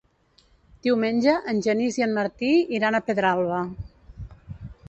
Diumenge 0.87 1.35
en 1.53 1.61
Genís 1.67 2.01
i 2.01 2.05
en 2.07 2.17
Martí 2.17 2.51
iran 2.79 2.99
a 3.01 3.05
Pedralba. 3.11 3.61